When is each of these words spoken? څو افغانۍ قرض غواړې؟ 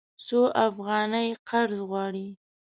څو 0.25 0.39
افغانۍ 0.67 1.27
قرض 1.49 1.79
غواړې؟ 1.89 2.27